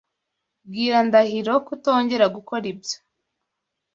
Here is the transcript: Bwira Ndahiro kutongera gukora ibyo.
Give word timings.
Bwira 0.67 0.97
Ndahiro 1.07 1.53
kutongera 1.67 2.25
gukora 2.35 2.65
ibyo. 2.73 2.97